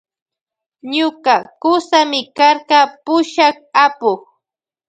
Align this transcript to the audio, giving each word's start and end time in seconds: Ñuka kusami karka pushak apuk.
Ñuka 0.95 1.35
kusami 1.61 2.19
karka 2.37 2.79
pushak 3.05 3.55
apuk. 3.83 4.21